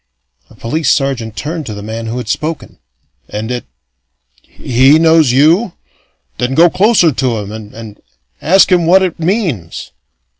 [0.49, 2.79] A police sergeant turned to the man who had spoken.
[3.29, 3.65] "And it
[4.41, 5.73] he knows you?
[6.39, 8.01] Then go closer to him, and and
[8.41, 9.91] ask him what it means."